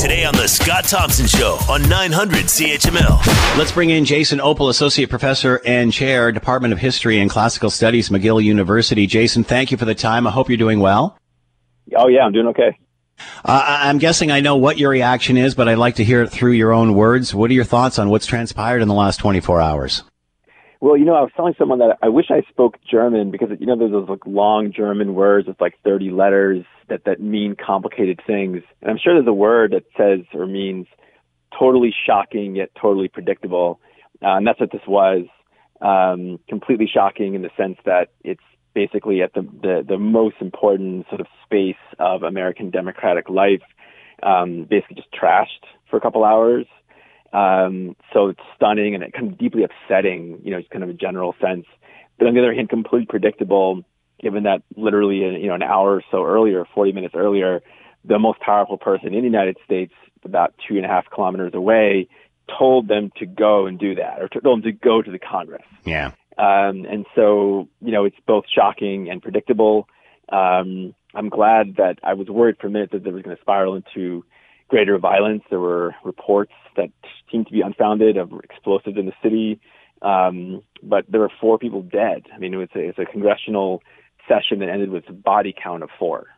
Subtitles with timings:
[0.00, 3.58] Today on The Scott Thompson Show on 900 CHML.
[3.58, 8.08] Let's bring in Jason Opal, Associate Professor and Chair, Department of History and Classical Studies,
[8.08, 9.06] McGill University.
[9.06, 10.26] Jason, thank you for the time.
[10.26, 11.18] I hope you're doing well.
[11.94, 12.78] Oh, yeah, I'm doing okay.
[13.44, 16.30] Uh, I'm guessing I know what your reaction is, but I'd like to hear it
[16.30, 17.34] through your own words.
[17.34, 20.02] What are your thoughts on what's transpired in the last 24 hours?
[20.80, 23.66] Well, you know, I was telling someone that I wish I spoke German because you
[23.66, 28.20] know there's those like long German words with like 30 letters that that mean complicated
[28.26, 30.86] things, and I'm sure there's a word that says or means
[31.56, 33.78] totally shocking yet totally predictable,
[34.22, 35.26] uh, and that's what this was.
[35.82, 38.42] Um, completely shocking in the sense that it's
[38.74, 43.62] basically at the, the, the most important sort of space of American democratic life,
[44.22, 46.66] um, basically just trashed for a couple hours.
[47.32, 50.90] Um, so it's stunning and it kind of deeply upsetting, you know, just kind of
[50.90, 51.66] a general sense.
[52.18, 53.82] But on the other hand, completely predictable,
[54.20, 57.62] given that literally, you know, an hour or so earlier, 40 minutes earlier,
[58.04, 59.92] the most powerful person in the United States,
[60.24, 62.08] about two and a half kilometers away,
[62.58, 65.62] told them to go and do that, or told them to go to the Congress.
[65.84, 66.12] Yeah.
[66.36, 69.88] Um, and so, you know, it's both shocking and predictable.
[70.30, 73.42] Um, I'm glad that I was worried for a minute that there was going to
[73.42, 74.24] spiral into
[74.70, 75.42] greater violence.
[75.50, 76.90] There were reports that
[77.30, 79.60] seemed to be unfounded of explosives in the city.
[80.00, 82.22] Um, but there were four people dead.
[82.34, 83.82] I mean, it was a, it's a congressional
[84.26, 86.28] session that ended with a body count of four.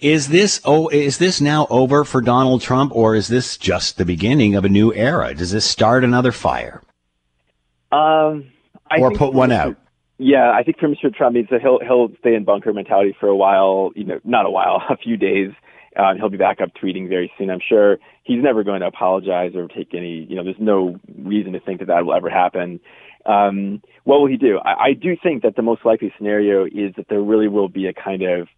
[0.00, 4.04] Is this oh is this now over for Donald Trump or is this just the
[4.04, 5.34] beginning of a new era?
[5.34, 6.82] Does this start another fire?
[7.90, 8.52] Um,
[8.88, 9.76] I or put one out.
[10.18, 11.14] Yeah, I think for Mr.
[11.14, 13.90] Trump, means that he'll he'll stay in bunker mentality for a while.
[13.96, 15.50] You know, not a while, a few days.
[15.98, 17.50] Uh, he'll be back up tweeting very soon.
[17.50, 20.26] I'm sure he's never going to apologize or take any.
[20.28, 22.80] You know, there's no reason to think that that will ever happen.
[23.26, 24.58] Um, what will he do?
[24.58, 27.86] I, I do think that the most likely scenario is that there really will be
[27.86, 28.48] a kind of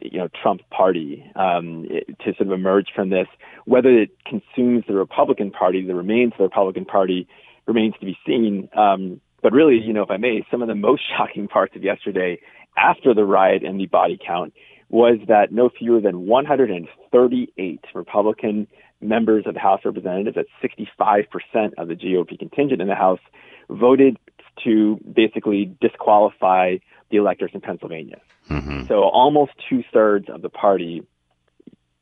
[0.00, 1.86] you know Trump party um,
[2.20, 3.26] to sort of emerge from this.
[3.64, 7.26] Whether it consumes the Republican Party, the remains of the Republican Party,
[7.66, 8.68] remains to be seen.
[8.76, 11.82] Um, but really, you know, if I may, some of the most shocking parts of
[11.82, 12.40] yesterday
[12.76, 14.52] after the riot and the body count
[14.88, 18.66] was that no fewer than 138 Republican
[19.00, 23.20] members of the House of Representatives, that's 65% of the GOP contingent in the House,
[23.68, 24.18] voted
[24.62, 26.76] to basically disqualify
[27.10, 28.20] the electors in Pennsylvania.
[28.48, 28.86] Mm-hmm.
[28.86, 31.02] So almost two thirds of the party,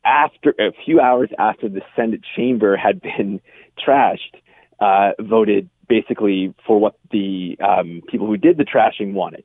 [0.05, 3.41] after a few hours after the Senate chamber had been
[3.87, 4.35] trashed,
[4.79, 9.43] uh, voted basically for what the um, people who did the trashing wanted,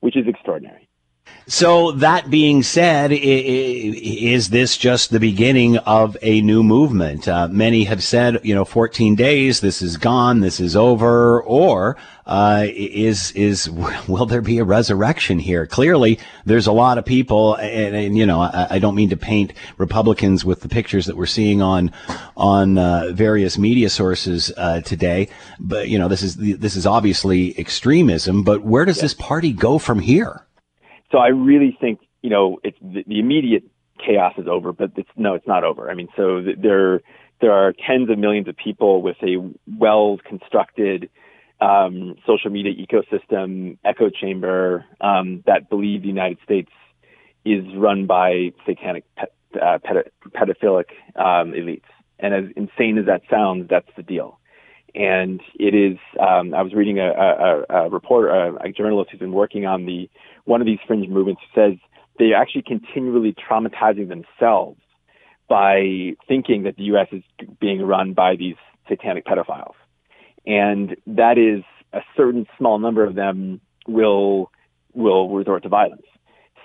[0.00, 0.88] which is extraordinary.
[1.50, 7.26] So that being said, is this just the beginning of a new movement?
[7.26, 11.96] Uh, many have said, you know, 14 days, this is gone, this is over, or
[12.24, 13.68] uh, is is
[14.08, 15.66] will there be a resurrection here?
[15.66, 19.16] Clearly, there's a lot of people, and, and you know, I, I, don't mean to
[19.16, 21.90] paint Republicans with the pictures that we're seeing on
[22.36, 27.58] on uh, various media sources uh, today, but you know, this is this is obviously
[27.58, 28.44] extremism.
[28.44, 29.02] But where does yes.
[29.02, 30.46] this party go from here?
[31.10, 33.64] So I really think, you know, it's the, the immediate
[34.04, 35.90] chaos is over, but it's no, it's not over.
[35.90, 37.00] I mean, so there
[37.40, 39.36] there are tens of millions of people with a
[39.78, 41.10] well constructed
[41.60, 46.70] um, social media ecosystem, echo chamber um, that believe the United States
[47.44, 49.78] is run by satanic pet, uh,
[50.34, 51.82] pedophilic um, elites.
[52.18, 54.39] And as insane as that sounds, that's the deal.
[54.94, 55.98] And it is.
[56.18, 59.86] Um, I was reading a, a, a reporter, a, a journalist who's been working on
[59.86, 60.10] the
[60.44, 61.74] one of these fringe movements says
[62.18, 64.80] they're actually continually traumatizing themselves
[65.48, 67.08] by thinking that the U.S.
[67.12, 67.22] is
[67.60, 68.56] being run by these
[68.88, 69.74] satanic pedophiles.
[70.46, 74.50] And that is a certain small number of them will
[74.92, 76.06] will resort to violence.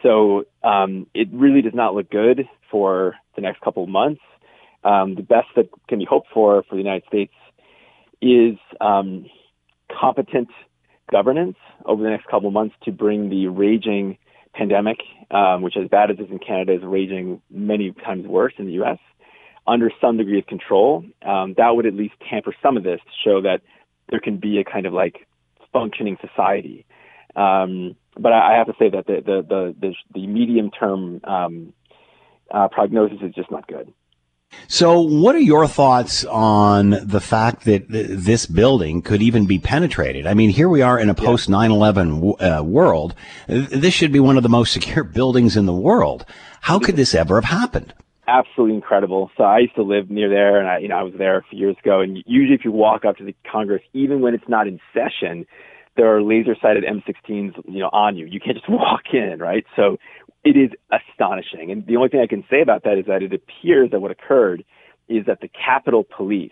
[0.02, 4.22] So um, it really does not look good for the next couple of months.
[4.84, 7.34] Um, the best that can be hoped for for the United States
[8.22, 9.26] is um,
[9.92, 10.50] competent
[11.12, 14.18] governance over the next couple of months to bring the raging
[14.54, 14.98] pandemic,
[15.32, 18.66] um, which as bad as it is in Canada, is raging many times worse in
[18.66, 18.98] the U.S.,
[19.68, 21.04] under some degree of control.
[21.26, 23.62] Um, that would at least tamper some of this to show that
[24.10, 25.28] there can be a kind of like
[25.74, 26.86] functioning society.
[27.36, 31.20] Um, but I, I have to say that the the the, the, the medium term
[31.24, 31.74] um,
[32.52, 33.92] uh, prognosis is just not good.
[34.68, 40.26] So, what are your thoughts on the fact that this building could even be penetrated?
[40.26, 43.14] I mean, here we are in a post 9 11 uh, world.
[43.48, 46.26] This should be one of the most secure buildings in the world.
[46.62, 47.94] How could this ever have happened?
[48.28, 49.30] Absolutely incredible.
[49.38, 51.44] So I used to live near there, and I, you know, I was there a
[51.44, 52.02] few years ago.
[52.02, 55.46] And usually, if you walk up to the Congress, even when it's not in session,
[55.96, 58.26] there are laser sighted M16s, you know, on you.
[58.26, 59.66] You can't just walk in, right?
[59.76, 59.98] So
[60.46, 61.72] it is astonishing.
[61.72, 64.12] And the only thing I can say about that is that it appears that what
[64.12, 64.64] occurred
[65.10, 66.52] is that the Capitol Police,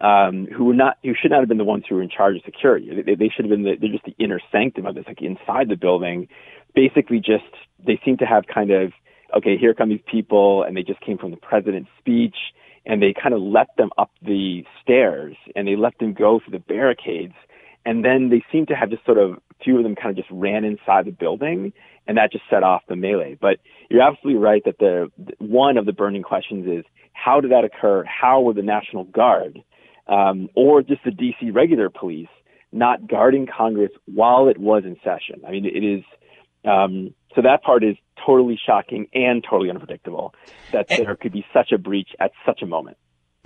[0.00, 2.36] um, who were not, who should not have been the ones who were in charge
[2.36, 5.04] of security, they, they should have been the, they're just the inner sanctum of this,
[5.06, 6.28] like inside the building,
[6.74, 7.44] basically just
[7.84, 8.92] they seem to have kind of
[9.36, 12.36] okay, here come these people, and they just came from the president's speech,
[12.86, 16.58] and they kind of let them up the stairs, and they let them go through
[16.58, 17.34] the barricades,
[17.84, 20.16] and then they seem to have just sort of a few of them kind of
[20.16, 21.72] just ran inside the building,
[22.06, 23.36] and that just set off the melee.
[23.40, 23.58] But
[23.90, 28.04] you're absolutely right that the one of the burning questions is how did that occur?
[28.04, 29.58] How were the National Guard
[30.06, 32.28] um, or just the DC regular police
[32.70, 35.42] not guarding Congress while it was in session?
[35.46, 36.04] I mean, it is.
[36.64, 40.34] Um, so that part is totally shocking and totally unpredictable
[40.72, 42.96] that there could be such a breach at such a moment.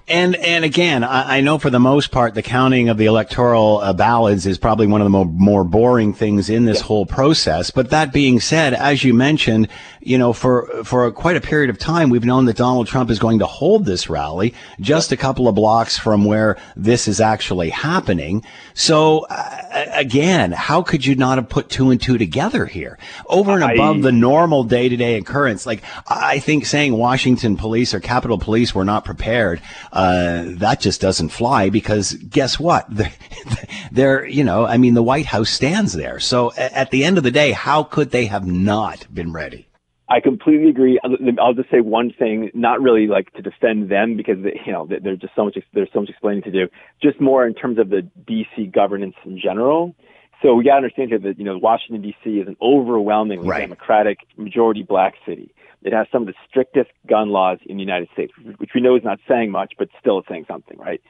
[0.08, 3.78] And and again, I, I, know for the most part, the counting of the electoral
[3.78, 6.86] uh, ballots is probably one of the more, more boring things in this yeah.
[6.86, 7.70] whole process.
[7.70, 9.68] But that being said, as you mentioned,
[10.00, 13.10] you know, for for a, quite a period of time, we've known that Donald Trump
[13.10, 17.20] is going to hold this rally just a couple of blocks from where this is
[17.20, 18.44] actually happening.
[18.74, 22.98] So uh, again, how could you not have put two and two together here,
[23.28, 25.64] over and above the normal day to day occurrence?
[25.64, 29.62] Like I think saying Washington police or Capitol Police were not prepared
[29.92, 32.86] uh, that just doesn't fly because guess what?
[32.88, 33.12] They're,
[33.92, 36.18] they're, you know, I mean, the White House stands there.
[36.18, 39.68] So at the end of the day, how could they have not been ready?
[40.08, 41.00] I completely agree.
[41.40, 44.36] I'll just say one thing, not really like to defend them because
[44.66, 46.68] you know there's just so much there's so much explaining to do.
[47.02, 49.94] Just more in terms of the DC governance in general.
[50.42, 52.30] So we got to understand here that you know Washington D.C.
[52.30, 53.60] is an overwhelmingly right.
[53.60, 55.54] Democratic, majority black city.
[55.82, 58.96] It has some of the strictest gun laws in the United States, which we know
[58.96, 61.00] is not saying much, but still it's saying something, right?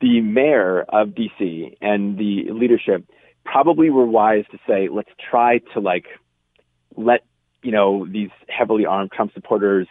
[0.00, 1.76] The mayor of D.C.
[1.80, 3.04] and the leadership
[3.44, 6.06] probably were wise to say, let's try to like
[6.96, 7.24] let
[7.62, 9.88] you know these heavily armed Trump supporters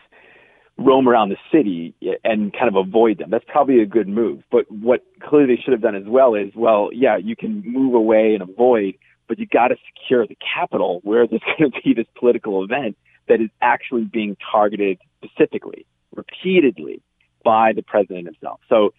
[0.81, 1.93] roam around the city
[2.23, 3.29] and kind of avoid them.
[3.29, 4.43] That's probably a good move.
[4.51, 7.93] But what clearly they should have done as well is, well, yeah, you can move
[7.93, 8.95] away and avoid,
[9.27, 12.97] but you got to secure the Capitol where there's going to be this political event
[13.27, 15.85] that is actually being targeted specifically,
[16.15, 17.01] repeatedly
[17.43, 18.59] by the president himself.
[18.67, 18.93] So,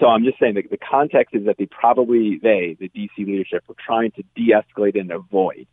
[0.00, 3.64] so I'm just saying that the context is that they probably, they, the DC leadership,
[3.68, 5.66] were trying to de-escalate and avoid.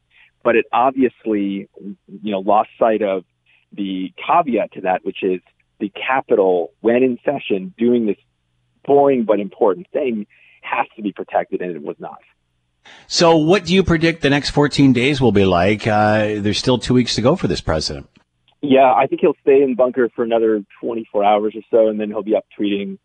[0.44, 3.24] But it obviously, you know, lost sight of
[3.74, 5.42] the caveat to that, which is
[5.80, 8.18] the Capitol, when in session, doing this
[8.86, 10.26] boring but important thing,
[10.62, 12.20] has to be protected, and it was not.
[13.08, 15.88] So, what do you predict the next 14 days will be like?
[15.88, 18.10] Uh, there's still two weeks to go for this president.
[18.62, 22.10] Yeah, I think he'll stay in bunker for another 24 hours or so, and then
[22.10, 22.98] he'll be up tweeting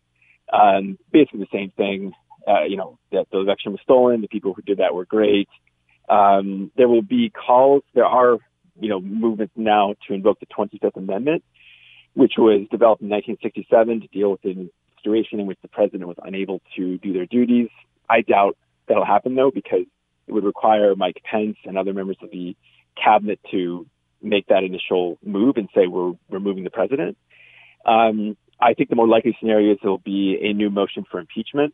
[0.51, 2.13] um, basically the same thing.
[2.47, 4.21] Uh, you know, that the election was stolen.
[4.21, 5.49] The people who did that were great.
[6.07, 7.83] Um, there will be calls.
[7.93, 8.37] There are
[8.79, 11.43] you know, movements now to invoke the 25th Amendment,
[12.13, 16.17] which was developed in 1967 to deal with a situation in which the president was
[16.23, 17.69] unable to do their duties.
[18.09, 19.85] I doubt that'll happen though, because
[20.27, 22.55] it would require Mike Pence and other members of the
[23.01, 23.85] cabinet to
[24.21, 27.17] make that initial move and say we're removing the president.
[27.85, 31.73] Um, I think the more likely scenario is there'll be a new motion for impeachment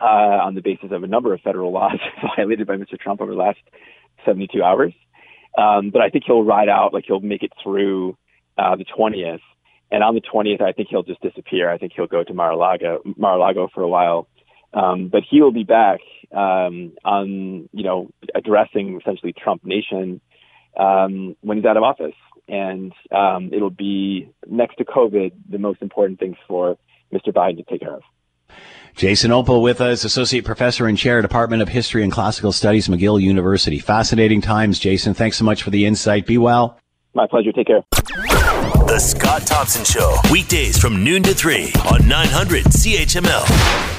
[0.00, 1.98] uh, on the basis of a number of federal laws
[2.36, 2.98] violated by Mr.
[2.98, 3.58] Trump over the last
[4.24, 4.92] 72 hours.
[5.56, 8.16] Um, but I think he'll ride out, like he'll make it through
[8.58, 9.40] uh, the 20th.
[9.90, 11.70] And on the 20th, I think he'll just disappear.
[11.70, 14.28] I think he'll go to Mar-a-Lago, Mar-a-Lago for a while.
[14.74, 16.00] Um, but he will be back
[16.32, 20.20] um, on, you know, addressing essentially Trump Nation
[20.76, 22.14] um, when he's out of office.
[22.48, 26.76] And um, it'll be next to COVID the most important things for
[27.12, 27.32] Mr.
[27.32, 28.02] Biden to take care of.
[28.96, 33.20] Jason Opal with us, Associate Professor and Chair, Department of History and Classical Studies, McGill
[33.20, 33.78] University.
[33.78, 35.12] Fascinating times, Jason.
[35.12, 36.24] Thanks so much for the insight.
[36.26, 36.80] Be well.
[37.12, 37.52] My pleasure.
[37.52, 37.84] Take care.
[37.92, 43.95] The Scott Thompson Show, weekdays from noon to 3 on 900 CHML.